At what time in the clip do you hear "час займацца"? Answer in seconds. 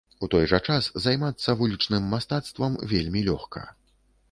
0.71-1.55